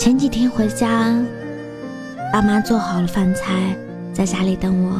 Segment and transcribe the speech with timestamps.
[0.00, 1.14] 前几天回家，
[2.32, 3.76] 爸妈做好了饭菜，
[4.14, 4.98] 在家里等我。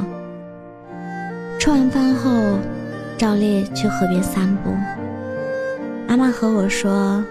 [1.59, 2.30] 吃完饭后，
[3.16, 4.70] 照例去河边散步。
[6.06, 7.25] 妈妈和我说，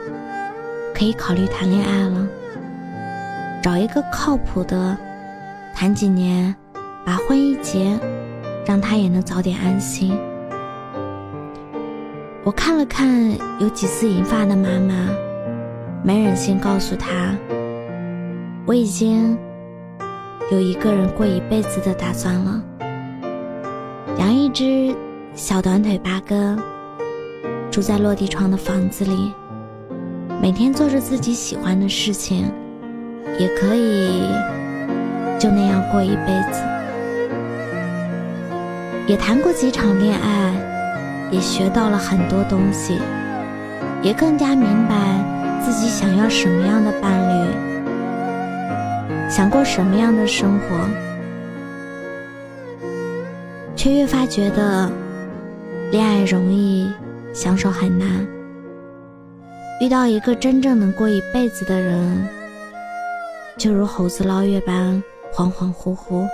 [0.96, 2.28] 可以考虑谈恋爱了，
[3.62, 4.98] 找一个靠谱的，
[5.76, 6.56] 谈几年，
[7.06, 8.00] 把婚一结，
[8.66, 10.18] 让他也能早点安心。
[12.44, 15.14] 我看了看有几丝银发的妈妈，
[16.04, 17.36] 没忍心告诉她。
[18.70, 19.36] 我已经
[20.52, 22.62] 有一个人过一辈子的打算了，
[24.20, 24.96] 养一只
[25.34, 26.56] 小短腿八哥，
[27.72, 29.34] 住在落地窗的房子里，
[30.40, 32.46] 每天做着自己喜欢的事情，
[33.40, 34.30] 也可以
[35.40, 36.62] 就那样过一辈子。
[39.08, 40.54] 也谈过几场恋爱，
[41.32, 43.00] 也学到了很多东西，
[44.04, 47.69] 也更加明白自己想要什么样的伴侣。
[49.30, 50.90] 想过什么样的生活，
[53.76, 54.92] 却越发觉得
[55.92, 56.92] 恋爱容易，
[57.32, 58.10] 相守很难。
[59.80, 62.28] 遇到一个真正能过一辈子的人，
[63.56, 66.28] 就如猴子捞月般恍恍惚惚。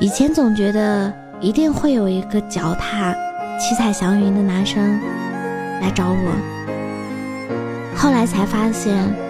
[0.00, 3.14] 以前总觉得一定会有一个脚踏
[3.58, 5.00] 七彩祥云的男生
[5.80, 6.32] 来找我，
[7.96, 9.27] 后来才发现。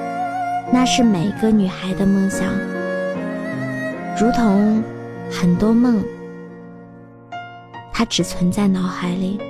[0.70, 2.46] 那是每个女孩的梦想，
[4.20, 4.82] 如同
[5.30, 6.04] 很多梦，
[7.92, 9.40] 它只存在脑海里。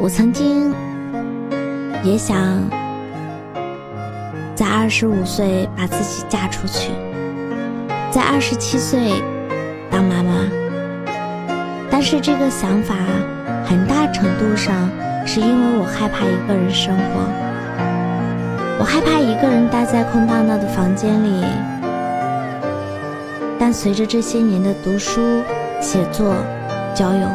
[0.00, 0.72] 我曾经
[2.04, 2.36] 也想
[4.54, 6.92] 在二十五岁把自己嫁出去，
[8.10, 9.14] 在二十七岁
[9.90, 10.46] 当妈妈，
[11.90, 12.94] 但是这个想法
[13.64, 14.88] 很大程度上。
[15.30, 17.02] 是因为我害怕一个人生活，
[18.78, 21.44] 我害怕一个人待在空荡荡的房间里。
[23.58, 25.42] 但随着这些年的读书、
[25.82, 26.34] 写作、
[26.94, 27.28] 交友，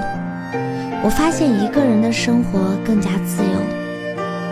[1.03, 3.59] 我发现一个人的生活更加自由。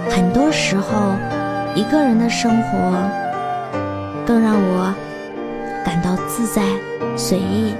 [0.07, 1.15] 很多时候，
[1.73, 2.77] 一个人的生活
[4.23, 4.93] 更让我
[5.83, 6.61] 感到自在、
[7.17, 7.73] 随意。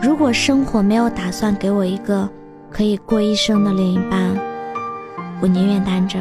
[0.00, 2.28] 如果生活没有打算给我一个。
[2.76, 4.36] 可以过一生的另一半，
[5.40, 6.18] 我宁愿单着。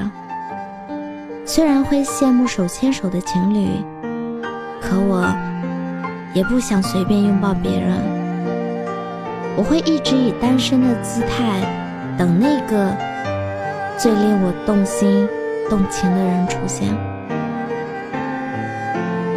[1.43, 3.67] 虽然会羡慕手牵手的情侣，
[4.81, 5.27] 可我
[6.33, 7.97] 也不想随便拥抱别人。
[9.57, 11.59] 我会一直以单身的姿态，
[12.17, 12.95] 等那个
[13.97, 15.27] 最令我动心
[15.69, 16.87] 动情的人出现。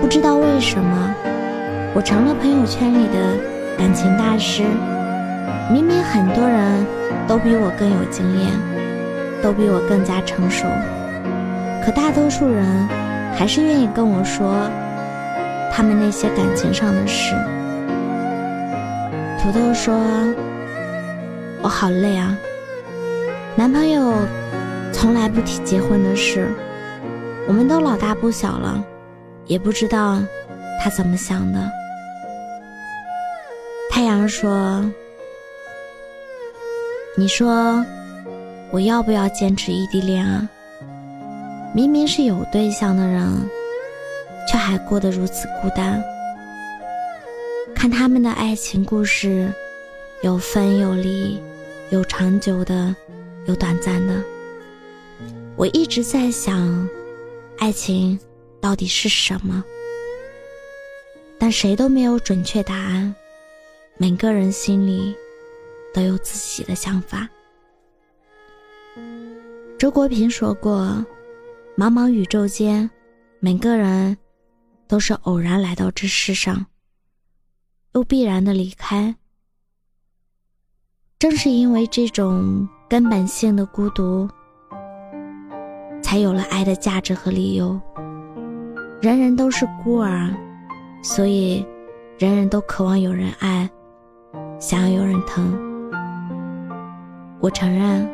[0.00, 1.14] 不知道为什么，
[1.96, 3.36] 我成了朋友圈里的
[3.76, 4.62] 感情大师。
[5.70, 6.86] 明明很多人
[7.26, 8.50] 都比我更有经验，
[9.42, 10.66] 都比我更加成熟，
[11.84, 12.64] 可大多数人
[13.36, 14.54] 还是愿意跟我说
[15.70, 17.34] 他们那些感情上的事。
[19.38, 19.94] 土豆说
[21.60, 22.34] ：“我好累啊，
[23.54, 24.14] 男朋友
[24.90, 26.48] 从来不提结婚的事，
[27.46, 28.82] 我们都老大不小了，
[29.44, 30.18] 也不知道
[30.82, 31.60] 他怎么想的。”
[33.92, 34.82] 太阳说。
[37.18, 37.84] 你说
[38.70, 40.48] 我要不要坚持异地恋啊？
[41.74, 43.28] 明明是有对象的人，
[44.48, 46.00] 却还过得如此孤单。
[47.74, 49.52] 看他们的爱情故事，
[50.22, 51.42] 有分有离，
[51.90, 52.94] 有长久的，
[53.46, 54.22] 有短暂的。
[55.56, 56.88] 我一直在想，
[57.58, 58.16] 爱情
[58.60, 59.64] 到底是什么？
[61.36, 63.12] 但谁都没有准确答案。
[63.96, 65.16] 每个人心里。
[65.92, 67.28] 都有自己的想法。
[69.78, 71.04] 周国平说过
[71.78, 72.90] ：“茫茫宇宙间，
[73.38, 74.16] 每个人
[74.88, 76.66] 都是偶然来到这世上，
[77.94, 79.14] 又必然的离开。
[81.18, 84.28] 正是因为这种根本性的孤独，
[86.02, 87.80] 才有了爱的价值和理由。
[89.00, 90.28] 人人都是孤儿，
[91.04, 91.64] 所以
[92.18, 93.70] 人人都渴望有人爱，
[94.58, 95.56] 想要有人疼。”
[97.40, 98.04] 我承认，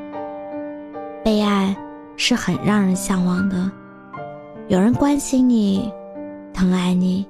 [1.25, 1.75] 被爱
[2.15, 3.71] 是很让人向往的。
[4.69, 5.91] 有人关心你，
[6.53, 7.26] 疼爱你，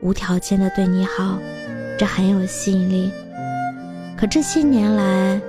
[0.00, 1.36] 无条件的对你好，
[1.98, 3.10] 这很有吸引力。
[4.16, 5.40] 可这些年来，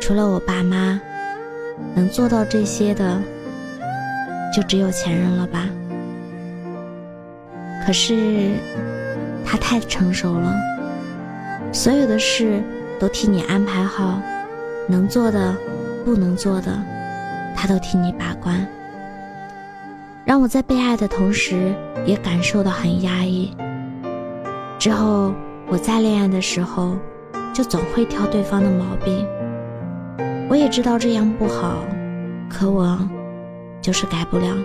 [0.00, 1.00] 除了我爸妈，
[1.94, 3.22] 能做到这些的，
[4.52, 5.68] 就只有前任了吧？
[7.86, 8.50] 可是，
[9.46, 10.56] 他太成熟了，
[11.72, 12.60] 所有的事
[12.98, 14.20] 都替你安排好。
[14.90, 15.56] 能做的，
[16.04, 16.76] 不能做的，
[17.56, 18.66] 他都替你把关，
[20.24, 21.72] 让我在被爱的同时，
[22.04, 23.56] 也感受到很压抑。
[24.80, 25.32] 之后
[25.68, 26.96] 我再恋爱的时候，
[27.54, 29.24] 就总会挑对方的毛病。
[30.48, 31.76] 我也知道这样不好，
[32.48, 32.98] 可我
[33.80, 34.56] 就是改不了。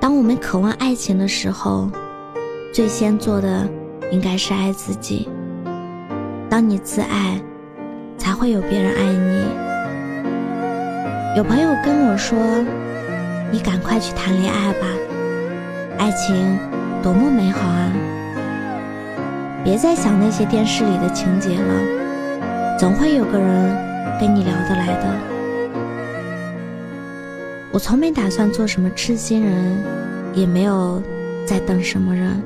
[0.00, 1.90] 当我们渴望爱情的时候，
[2.72, 3.68] 最先做的
[4.10, 5.28] 应该是爱自己。
[6.52, 7.40] 当你自爱，
[8.18, 9.42] 才会有别人爱你。
[11.34, 12.38] 有朋友跟我说
[13.50, 14.86] ：“你赶快去谈恋爱吧，
[15.96, 16.58] 爱情
[17.02, 17.90] 多么美好啊！
[19.64, 23.74] 别再想那些电视里的情节了，总会有个人
[24.20, 25.08] 跟你聊得来的。”
[27.72, 29.82] 我从没打算做什么痴心人，
[30.34, 31.02] 也没有
[31.46, 32.42] 在等什么人，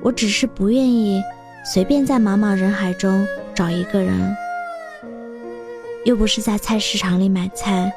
[0.00, 1.20] 我只是不愿意。
[1.64, 3.24] 随便在茫茫人海中
[3.54, 4.36] 找一个人，
[6.04, 7.92] 又不是在菜市场里买菜，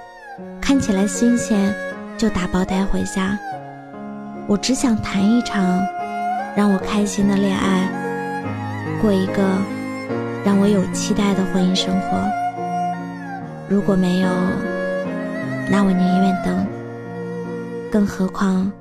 [0.61, 1.73] 看起来新鲜
[2.15, 3.37] 就打包带回家。
[4.45, 5.83] 我只想谈一场
[6.55, 7.89] 让我开心的恋爱，
[9.01, 9.41] 过一个
[10.45, 12.19] 让我有期待的婚姻生活。
[13.67, 14.29] 如果没有，
[15.71, 16.67] 那我宁愿等。
[17.91, 18.71] 更何况，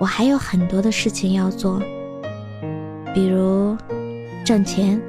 [0.00, 1.82] 我还有很多的事情要做，
[3.12, 3.76] 比如。
[4.46, 5.00] 挣钱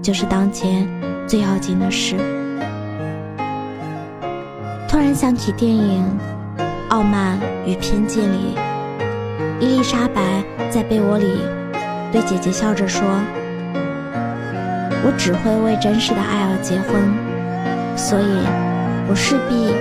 [0.00, 0.88] 就是当前
[1.28, 2.16] 最要紧的事。
[4.88, 6.02] 突然想起电影
[6.88, 8.56] 《傲慢与偏见》里，
[9.60, 11.42] 伊丽莎白在被窝里
[12.10, 13.02] 对姐姐笑着说
[15.04, 17.02] ：“我只会为真实的爱而结婚，
[17.98, 18.46] 所以
[19.10, 19.74] 我势必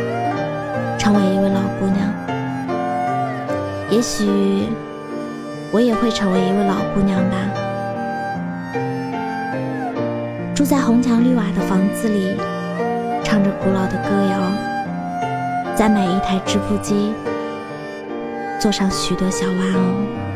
[0.99, 2.13] 成为一位老姑娘。
[3.89, 4.67] 也许
[5.71, 7.37] 我也会成为一位老姑娘吧。”
[10.61, 12.35] 住在红墙绿瓦的房子里，
[13.23, 17.15] 唱着古老的歌谣，再买一台织布机，
[18.59, 20.30] 做上许多小玩偶。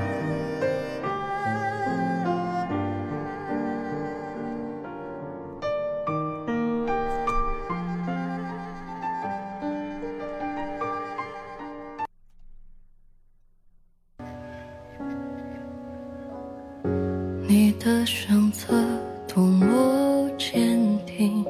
[19.45, 19.95] 多么。
[20.38, 21.45] 坚定，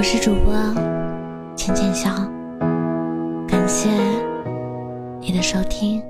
[0.00, 0.54] 我是主播
[1.54, 2.08] 浅浅笑，
[3.46, 3.90] 感谢
[5.20, 6.02] 你的收听。